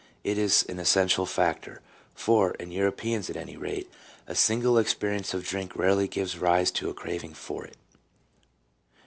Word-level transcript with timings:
It 0.23 0.39
is 0.39 0.65
an 0.67 0.79
essential 0.79 1.27
factor, 1.27 1.79
for, 2.15 2.53
in 2.55 2.71
Europeans 2.71 3.29
at 3.29 3.37
any 3.37 3.55
rate, 3.55 3.87
a 4.25 4.33
single 4.33 4.79
experience 4.79 5.31
of 5.35 5.45
drink 5.45 5.75
rarely 5.75 6.07
gives 6.07 6.39
rise 6.39 6.71
to 6.71 6.89
a 6.89 6.93
craving 6.95 7.35
for 7.35 7.65
it." 7.65 7.77